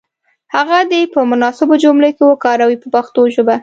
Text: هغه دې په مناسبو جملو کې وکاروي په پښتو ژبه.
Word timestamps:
هغه 0.55 0.77
دې 0.91 1.01
په 1.13 1.19
مناسبو 1.31 1.75
جملو 1.83 2.09
کې 2.17 2.23
وکاروي 2.27 2.77
په 2.81 2.87
پښتو 2.95 3.21
ژبه. 3.35 3.55